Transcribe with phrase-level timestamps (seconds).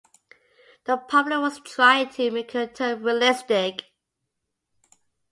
[0.85, 3.83] The problem was trying to make her turn realistic.